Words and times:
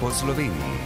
po 0.00 0.10
Sloveniji. 0.10 0.76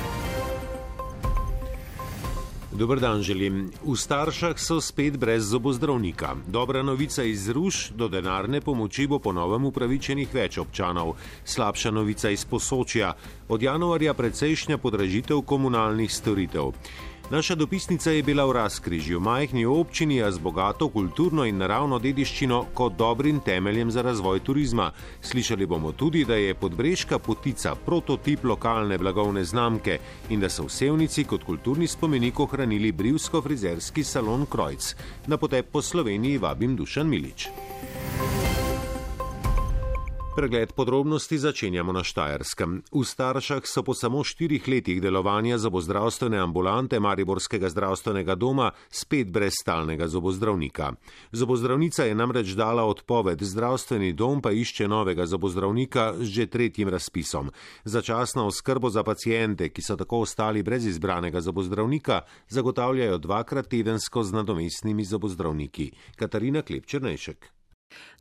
Dober 2.73 3.01
dan 3.01 3.23
želim. 3.23 3.71
V 3.85 3.97
staršah 3.97 4.59
so 4.59 4.81
spet 4.81 5.17
brez 5.19 5.45
zobozdravnika. 5.45 6.37
Dobra 6.47 6.83
novica 6.83 7.23
iz 7.23 7.49
Ruš, 7.49 7.91
do 7.91 8.09
denarne 8.09 8.61
pomoči 8.61 9.07
bo 9.07 9.19
ponovem 9.19 9.65
upravičenih 9.65 10.35
več 10.35 10.59
občanov. 10.59 11.17
Slabša 11.45 11.91
novica 11.91 12.31
iz 12.31 12.45
Posočja. 12.45 13.13
Od 13.49 13.63
januarja 13.63 14.15
precejšnja 14.15 14.79
podražitev 14.79 15.43
komunalnih 15.43 16.13
storitev. 16.13 16.73
Naša 17.31 17.55
dopisnica 17.55 18.11
je 18.11 18.23
bila 18.23 18.45
v 18.45 18.53
razkrižju, 18.53 19.21
majhni 19.21 19.63
občini, 19.67 20.23
a 20.23 20.31
z 20.31 20.39
bogato 20.39 20.89
kulturno 20.89 21.45
in 21.47 21.59
naravno 21.63 21.99
dediščino 21.99 22.65
kot 22.75 22.97
dobrim 22.99 23.39
temeljem 23.41 23.91
za 23.91 24.03
razvoj 24.03 24.41
turizma. 24.41 24.91
Slišali 25.23 25.67
bomo 25.67 25.93
tudi, 25.93 26.25
da 26.25 26.35
je 26.35 26.55
podbrežka 26.55 27.19
potica 27.19 27.75
prototip 27.75 28.45
lokalne 28.45 28.99
blagovne 28.99 29.45
znamke 29.45 29.99
in 30.29 30.41
da 30.41 30.51
so 30.51 30.67
v 30.67 30.75
Sevnici 30.75 31.25
kot 31.25 31.47
kulturni 31.47 31.87
spomenik 31.87 32.41
ohranili 32.41 32.93
brivsko-frizerski 32.93 34.05
salon 34.05 34.47
Krojc. 34.51 34.95
Na 35.27 35.37
potep 35.37 35.71
po 35.71 35.83
Sloveniji 35.83 36.39
vabim 36.39 36.77
Dušan 36.77 37.07
Milič. 37.07 37.49
Pregled 40.37 40.73
podrobnosti 40.73 41.39
začenjamo 41.39 41.93
na 41.93 42.05
Štajerskem. 42.07 42.87
V 42.95 43.03
staršah 43.03 43.67
so 43.67 43.83
po 43.83 43.99
samo 43.99 44.23
štirih 44.25 44.63
letih 44.69 45.03
delovanja 45.03 45.59
zobozdravstvene 45.59 46.39
ambulante 46.39 47.01
Mariborskega 47.01 47.69
zdravstvenega 47.69 48.39
doma 48.39 48.71
spet 48.89 49.31
brez 49.31 49.59
stalnega 49.61 50.07
zobozdravnika. 50.09 50.93
Zobozdravnica 51.33 52.05
je 52.05 52.15
namreč 52.15 52.55
dala 52.55 52.87
odpoved, 52.87 53.43
zdravstveni 53.43 54.13
dom 54.13 54.39
pa 54.39 54.55
išče 54.55 54.89
novega 54.89 55.27
zobozdravnika 55.27 56.15
z 56.23 56.25
že 56.25 56.47
tretjim 56.47 56.89
razpisom. 56.89 57.51
Začasno 57.85 58.47
oskrbo 58.47 58.91
za 58.91 59.03
pacijente, 59.03 59.69
ki 59.69 59.83
so 59.83 59.97
tako 59.97 60.23
ostali 60.23 60.63
brez 60.63 60.87
izbranega 60.87 61.41
zobozdravnika, 61.41 62.21
zagotavljajo 62.49 63.19
dvakrat 63.19 63.67
tedensko 63.67 64.23
z 64.23 64.33
nadomestnimi 64.33 65.05
zobozdravniki. 65.05 65.91
Katarina 66.17 66.63
Klepčernejšek. 66.63 67.60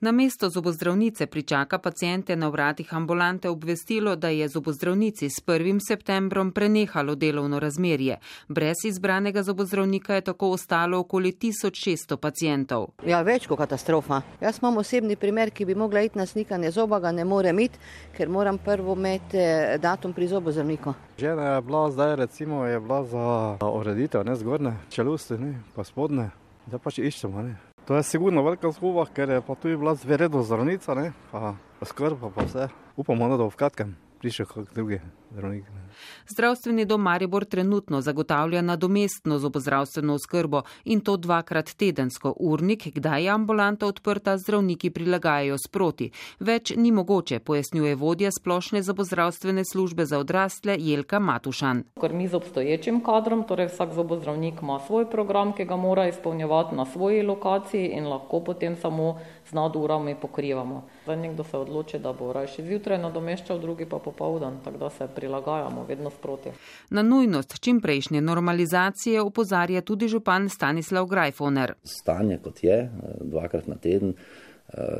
Na 0.01 0.11
mesto 0.11 0.49
zobozdravnice 0.49 1.25
pričaka 1.25 1.77
pacijente 1.77 2.35
na 2.35 2.47
vratih 2.47 2.93
ambulante 2.93 3.49
obvestilo, 3.49 4.15
da 4.15 4.29
je 4.29 4.47
zobozdravnici 4.47 5.29
s 5.29 5.43
1. 5.45 5.79
septembrom 5.87 6.51
prenehalo 6.51 7.15
delovno 7.15 7.59
razmerje. 7.59 8.17
Brez 8.47 8.75
izbranega 8.85 9.43
zobozdravnika 9.43 10.15
je 10.15 10.21
tako 10.21 10.49
ostalo 10.51 10.99
okoli 10.99 11.31
1600 11.31 12.17
pacijentov. 12.17 12.87
Ja, 13.05 13.21
več 13.21 13.47
kot 13.47 13.57
katastrofa. 13.57 14.21
Jaz 14.41 14.59
imam 14.61 14.77
osebni 14.77 15.15
primer, 15.15 15.51
ki 15.51 15.65
bi 15.65 15.75
mogla 15.75 16.01
iti 16.01 16.17
na 16.17 16.25
snikanje 16.25 16.71
zoba, 16.71 16.99
ga 16.99 17.11
ne 17.11 17.25
morem 17.25 17.59
iti, 17.59 17.79
ker 18.17 18.29
moram 18.29 18.57
prvo 18.57 18.95
imeti 18.95 19.37
eh, 19.37 19.77
datum 19.81 20.13
pri 20.13 20.27
zobozdravniku. 20.27 20.93
Žena 21.19 21.55
je 21.55 21.61
bila 21.61 21.91
zdaj, 21.91 22.15
recimo, 22.15 22.65
je 22.65 22.79
bila 22.79 23.03
za 23.03 23.57
ureditev, 23.61 24.25
ne 24.25 24.35
zgornje 24.35 24.73
čelusti, 24.89 25.37
ne, 25.37 25.59
pa 25.75 25.83
spodne, 25.83 26.29
da 26.65 26.77
pač 26.77 26.99
iščemo. 26.99 27.41
Ne. 27.41 27.68
To 27.89 27.95
je 27.95 28.03
sigurno 28.03 28.43
velika 28.43 28.69
zguba, 28.71 29.05
ker 29.09 29.29
je 29.29 29.41
pa 29.41 29.55
tudi 29.55 29.77
bila 29.77 29.95
zveredna 29.95 30.43
zdravnica, 30.43 30.93
pa 31.31 31.55
skrb, 31.81 32.19
pa 32.35 32.43
vse. 32.45 32.67
Upamo, 32.95 33.29
da 33.29 33.37
bo 33.41 33.47
v 33.49 33.57
kratkem 33.57 33.95
prišel 34.21 34.45
kak 34.45 34.67
drugi 34.75 34.99
zdravnik. 35.31 35.65
Zdravstveni 36.27 36.85
dom 36.85 37.01
Maribor 37.01 37.45
trenutno 37.45 38.01
zagotavlja 38.01 38.61
nadomestno 38.61 39.39
zobozdravstveno 39.39 40.13
oskrbo 40.13 40.61
in 40.85 41.01
to 41.01 41.17
dvakrat 41.17 41.73
tedensko. 41.73 42.33
Urnik, 42.39 42.87
kdaj 42.95 43.23
je 43.23 43.29
ambulanta 43.29 43.87
odprta, 43.87 44.37
zdravniki 44.37 44.89
prilagajajo 44.89 45.57
sproti. 45.57 46.11
Več 46.39 46.73
ni 46.77 46.91
mogoče, 46.91 47.39
pojasnjuje 47.39 47.95
vodja 47.95 48.31
splošne 48.31 48.81
zobozdravstvene 48.83 49.63
službe 49.71 50.05
za 50.05 50.19
odrasle 50.19 50.77
Jelka 50.79 51.19
Matušan. 51.19 51.83
Ker 52.01 52.13
mi 52.13 52.27
z 52.27 52.35
obstoječim 52.35 53.03
kadrom, 53.03 53.43
torej 53.43 53.67
vsak 53.67 53.93
zobozdravnik 53.93 54.61
ima 54.61 54.79
svoj 54.87 55.09
program, 55.09 55.53
ki 55.53 55.65
ga 55.65 55.75
mora 55.75 56.07
izpolnjevati 56.07 56.75
na 56.75 56.85
svoji 56.85 57.23
lokaciji 57.23 57.87
in 57.97 58.07
lahko 58.07 58.39
potem 58.39 58.77
samo 58.77 59.17
z 59.49 59.53
nadurami 59.53 60.15
pokrivamo. 60.21 60.83
Zdaj 61.03 61.17
nekdo 61.17 61.43
se 61.43 61.57
odloči, 61.57 61.99
da 61.99 62.13
bo 62.13 62.33
raje 62.33 62.63
zjutraj 62.63 62.97
nadomeščal, 63.01 63.59
drugi 63.59 63.85
pa 63.85 63.99
popovdan, 63.99 64.59
tako 64.63 64.77
da 64.77 64.89
se 64.89 65.07
prilagajamo 65.19 65.83
vedno 65.83 66.09
sproti. 66.09 66.49
Na 66.89 67.01
nujnost 67.03 67.59
čimprejšnje 67.59 68.21
normalizacije 68.21 69.21
upozarja 69.21 69.81
tudi 69.81 70.07
župan 70.07 70.49
Stanislav 70.49 71.05
Grajfoner. 71.05 71.73
Stanje 71.83 72.39
kot 72.43 72.63
je, 72.63 72.91
dvakrat 73.21 73.67
na 73.67 73.75
teden, 73.75 74.13
Eh, 74.13 74.48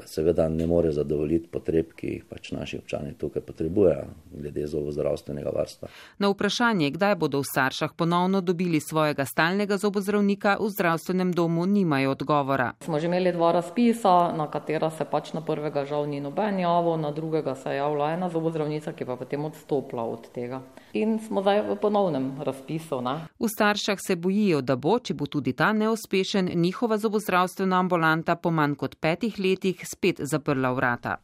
seveda 0.06 0.50
ne 0.50 0.68
more 0.68 0.92
zadovoljiti 0.92 1.48
potreb, 1.48 1.94
ki 1.96 2.08
jih 2.08 2.24
pač 2.30 2.52
naši 2.52 2.78
občani 2.78 3.14
tukaj 3.18 3.42
potrebujejo, 3.46 4.06
glede 4.32 4.68
zobozdravstvenega 4.68 5.52
varstva. 5.54 5.90
Na 6.18 6.30
vprašanje, 6.30 6.90
kdaj 6.96 7.16
bodo 7.16 7.42
v 7.44 7.50
staršah 7.52 7.94
ponovno 7.98 8.42
dobili 8.42 8.80
svojega 8.80 9.26
stalnega 9.26 9.78
zobozdravnika, 9.78 10.58
v 10.60 10.70
zdravstvenem 10.70 11.34
domu 11.34 11.66
nimajo 11.66 12.12
odgovora. 12.12 12.74
Smo 12.82 13.00
že 13.00 13.06
imeli 13.06 13.32
dva 13.32 13.52
razpisa, 13.52 14.34
na 14.38 14.50
katera 14.52 14.90
se 14.90 15.06
pač 15.06 15.34
na 15.34 15.42
prvega 15.46 15.86
žal 15.86 16.10
ni 16.10 16.20
noben 16.22 16.60
javil, 16.60 16.98
na 16.98 17.12
drugega 17.12 17.56
se 17.56 17.70
je 17.70 17.78
javila 17.78 18.12
ena 18.14 18.30
zobozdravnica, 18.30 18.94
ki 18.94 19.06
pa 19.06 19.16
potem 19.16 19.46
odstopila 19.46 20.04
od 20.04 20.32
tega. 20.34 20.62
In 20.94 21.20
smo 21.20 21.42
zdaj 21.46 21.62
v 21.70 21.78
ponovnem 21.78 22.42
razpisu. 22.42 23.02
Ne? 23.06 23.30
V 23.40 23.48
staršah 23.48 24.02
se 24.02 24.16
bojijo, 24.16 24.62
da 24.62 24.76
bo, 24.76 24.98
če 25.00 25.14
bo 25.14 25.30
tudi 25.30 25.54
ta 25.54 25.74
neuspešen, 25.74 26.50
njihova 26.56 26.98
zobozdravstvena 26.98 27.80
ambulanta 27.80 28.36
po 28.36 28.52
manj 28.52 28.76
kot 28.76 28.98
petih 28.98 29.38
letih 29.40 29.59
letih 29.60 29.84
spet 29.84 30.24
zaprla 30.24 30.72
vrata. 30.72 31.20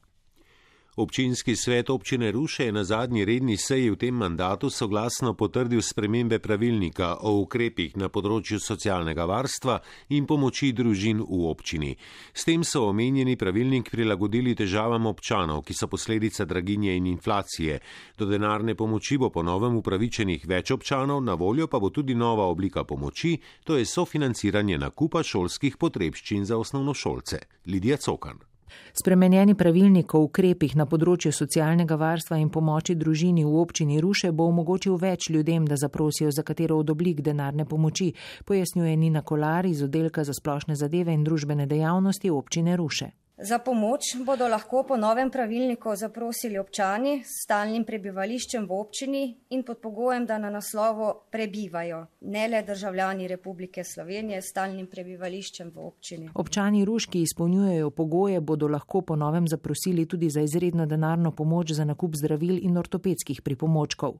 Občinski 0.97 1.56
svet 1.56 1.89
občine 1.89 2.31
Ruše 2.31 2.66
je 2.66 2.72
na 2.72 2.83
zadnji 2.83 3.25
redni 3.25 3.57
seji 3.57 3.89
v 3.89 3.95
tem 3.95 4.16
mandatu 4.16 4.69
soglasno 4.69 5.33
potrdil 5.33 5.81
spremembe 5.81 6.39
pravilnika 6.39 7.17
o 7.19 7.33
ukrepih 7.41 7.97
na 8.00 8.07
področju 8.07 8.61
socialnega 8.63 9.25
varstva 9.28 9.75
in 10.16 10.23
pomoči 10.23 10.72
družin 10.72 11.19
v 11.19 11.41
občini. 11.51 11.91
S 12.31 12.47
tem 12.47 12.63
so 12.63 12.85
omenjeni 12.88 13.35
pravilnik 13.35 13.91
prilagodili 13.91 14.56
težavam 14.56 15.11
občanov, 15.11 15.66
ki 15.67 15.75
so 15.75 15.91
posledica 15.91 16.47
draginje 16.47 16.95
in 16.95 17.12
inflacije. 17.12 17.81
Do 18.16 18.31
denarne 18.31 18.79
pomoči 18.79 19.19
bo 19.19 19.33
ponovem 19.35 19.75
upravičenih 19.75 20.47
več 20.47 20.72
občanov, 20.72 21.19
na 21.19 21.35
voljo 21.35 21.67
pa 21.67 21.83
bo 21.83 21.91
tudi 21.91 22.16
nova 22.16 22.47
oblika 22.47 22.88
pomoči, 22.88 23.35
to 23.67 23.75
je 23.75 23.83
sofinanciranje 23.83 24.79
nakupa 24.79 25.27
šolskih 25.27 25.75
potrebščin 25.75 26.47
za 26.47 26.56
osnovnošolce. 26.56 27.44
Lidija 27.67 28.00
Cokan. 28.00 28.54
Spremenjeni 28.93 29.55
pravilnik 29.55 30.13
o 30.13 30.21
ukrepih 30.25 30.75
na 30.75 30.85
področju 30.85 31.31
socialnega 31.31 31.97
varstva 31.99 32.37
in 32.37 32.49
pomoči 32.49 32.95
družini 32.95 33.43
v 33.45 33.57
občini 33.59 33.99
Ruše 34.01 34.31
bo 34.31 34.47
omogočil 34.47 34.97
več 34.97 35.29
ljudem, 35.29 35.65
da 35.65 35.75
zaprosijo 35.75 36.31
za 36.31 36.43
katero 36.43 36.77
od 36.79 36.89
oblik 36.89 37.21
denarne 37.21 37.65
pomoči, 37.65 38.13
pojasnjuje 38.45 38.95
Nina 38.95 39.21
Kolar 39.21 39.65
iz 39.65 39.83
oddelka 39.83 40.23
za 40.23 40.33
splošne 40.33 40.75
zadeve 40.75 41.13
in 41.13 41.23
družbene 41.23 41.65
dejavnosti 41.65 42.29
občine 42.31 42.77
Ruše. 42.77 43.11
Za 43.38 43.59
pomoč 43.59 44.16
bodo 44.25 44.47
lahko 44.47 44.85
po 44.88 44.97
novem 44.97 45.29
pravilniku 45.31 45.96
zaprosili 45.96 46.56
občani 46.57 47.19
s 47.19 47.44
stalnim 47.44 47.84
prebivališčem 47.84 48.63
v 48.63 48.72
občini 48.72 49.23
in 49.50 49.63
pod 49.68 49.81
pogojem, 49.84 50.23
da 50.25 50.38
na 50.40 50.47
naslovu 50.50 51.09
prebivajo, 51.31 52.06
ne 52.22 52.47
le 52.47 52.62
državljani 52.63 53.28
Republike 53.28 53.84
Slovenije 53.84 54.40
s 54.41 54.53
stalnim 54.53 54.88
prebivališčem 54.88 55.72
v 55.75 55.84
občini. 55.84 56.29
Občani 56.34 56.85
Ruški 56.85 57.22
izpolnjujejo 57.22 57.90
pogoje, 57.90 58.40
bodo 58.40 58.69
lahko 58.72 59.01
po 59.01 59.16
novem 59.16 59.47
zaprosili 59.47 60.06
tudi 60.06 60.29
za 60.29 60.41
izredno 60.41 60.85
denarno 60.85 61.31
pomoč 61.31 61.72
za 61.72 61.84
nakup 61.84 62.16
zdravil 62.16 62.63
in 62.63 62.78
ortopedskih 62.78 63.41
pripomočkov. 63.41 64.16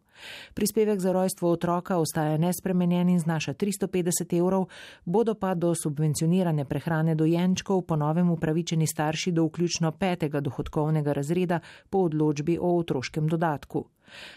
Prispevek 0.54 1.00
za 1.00 1.16
rojstvo 1.16 1.52
otroka 1.52 1.98
ostaja 1.98 2.36
nespremenjen 2.38 3.10
in 3.10 3.20
znaša 3.20 3.54
350 3.54 4.38
evrov, 4.40 4.68
bodo 5.06 5.40
pa 5.40 5.56
do 5.56 5.72
subvencionirane 5.76 6.66
prehrane 6.66 7.16
dojenčkov 7.16 7.82
po 7.88 7.96
novem 7.96 8.30
upravičeni 8.30 8.88
starši 8.88 9.05
starši 9.06 9.32
do 9.32 9.44
vključno 9.46 9.92
petega 9.92 10.40
dohodkovnega 10.42 11.14
razreda 11.14 11.60
po 11.90 11.98
odločbi 11.98 12.58
o 12.62 12.78
otroškem 12.78 13.28
dodatku. 13.28 13.86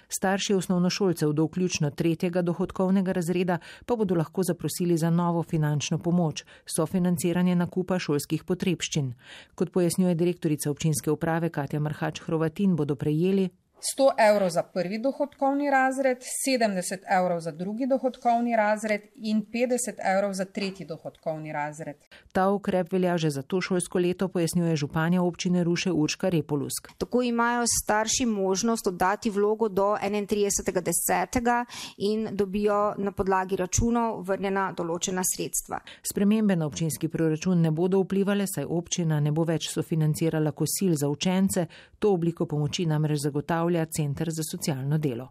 Starši 0.09 0.55
osnovnošolcev 0.55 1.33
do 1.33 1.45
vključno 1.45 1.91
tretjega 1.91 2.43
dohodkovnega 2.43 3.13
razreda 3.13 3.59
pa 3.87 3.97
bodo 3.97 4.15
lahko 4.15 4.43
zaprosili 4.43 4.97
za 4.97 5.11
novo 5.11 5.43
finančno 5.43 5.99
pomoč, 5.99 6.45
sofinanciranje 6.67 7.55
nakupa 7.55 7.99
šolskih 7.99 8.45
potrebščin. 8.45 9.15
Kot 9.55 9.73
pojasnjuje 9.73 10.15
direktorica 10.15 10.71
občinske 10.71 11.11
uprave 11.11 11.49
Katja 11.49 11.81
Marhač 11.81 12.21
Hrovatin, 12.21 12.77
bodo 12.77 12.97
prejeli 12.97 13.49
100 13.81 14.11
evrov 14.19 14.51
za 14.51 14.63
prvi 14.63 14.99
dohodkovni 14.99 15.71
razred, 15.71 16.19
70 16.49 16.99
evrov 17.09 17.41
za 17.41 17.51
drugi 17.51 17.87
dohodkovni 17.87 18.57
razred 18.57 19.01
in 19.15 19.43
50 19.53 19.99
evrov 20.05 20.33
za 20.33 20.45
tretji 20.45 20.87
dohodkovni 20.87 21.53
razred. 21.53 21.97
Ta 22.33 22.49
ukrep 22.49 22.93
velja 22.93 23.17
že 23.19 23.31
za 23.31 23.43
to 23.43 23.61
šolsko 23.61 23.99
leto, 23.99 24.29
pojasnjuje 24.29 24.77
županja 24.77 25.23
občine 25.23 25.65
Ruše 25.65 25.93
Urška 25.93 26.29
Repolusk. 26.29 26.89
Tako 26.99 27.23
imajo 27.23 27.65
starši 27.83 28.27
možnost 28.27 28.87
oddati 28.87 29.31
vlogo 29.31 29.69
do 29.69 29.97
31.10. 30.03 31.65
in 31.99 32.29
dobijo 32.33 32.95
na 32.99 33.13
podlagi 33.13 33.57
računov 33.57 34.23
vrnjena 34.23 34.73
določena 34.77 35.23
sredstva. 35.35 35.81
Spremembe 36.11 36.57
na 36.57 36.67
občinski 36.67 37.09
proračun 37.09 37.61
ne 37.61 37.71
bodo 37.71 38.01
vplivali, 38.03 38.47
saj 38.47 38.65
občina 38.65 39.21
ne 39.21 39.33
bo 39.33 39.45
več 39.45 39.71
sofinancirala 39.71 40.53
kosil 40.53 40.95
za 40.95 41.09
učence, 41.09 41.67
to 41.99 42.13
obliko 42.13 42.47
pomoči 42.47 42.87
namreč 42.87 43.19
zagotavlja 43.23 43.68
zagotavlja 43.69 43.87
Center 43.87 44.31
za 44.31 44.43
socialno 44.43 44.99
delo. 44.99 45.29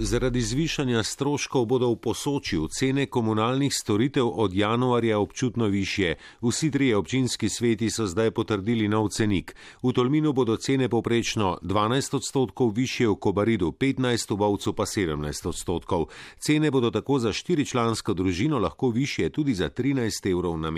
Zaradi 0.00 0.40
zvišanja 0.40 1.02
stroškov 1.02 1.64
bodo 1.66 1.90
v 1.90 1.96
posočju 1.98 2.68
cene 2.70 3.06
komunalnih 3.06 3.74
storitev 3.74 4.28
od 4.30 4.54
januarja 4.54 5.18
občutno 5.18 5.66
više. 5.66 6.14
Vsi 6.42 6.70
trije 6.70 6.96
občinski 6.96 7.48
sveti 7.48 7.90
so 7.90 8.06
zdaj 8.06 8.30
potrdili 8.30 8.88
nov 8.88 9.08
cenik. 9.08 9.56
V 9.82 9.92
Tolminu 9.92 10.32
bodo 10.32 10.56
cene 10.56 10.88
poprečno 10.88 11.58
12 11.62 12.16
odstotkov 12.16 12.70
više, 12.70 13.08
v 13.08 13.16
Kobaridu 13.16 13.72
15, 13.72 14.34
v 14.34 14.36
Bovcu 14.36 14.72
pa 14.72 14.86
17 14.86 15.48
odstotkov. 15.48 16.06
Cene 16.38 16.70
bodo 16.70 16.90
tako 16.90 17.18
za 17.18 17.32
štiričlansko 17.32 18.14
družino 18.14 18.58
lahko 18.58 18.90
više 18.90 19.30
tudi 19.30 19.54
za 19.54 19.68
13 19.68 20.30
evrov 20.30 20.58
na 20.58 20.70
mesec. 20.70 20.76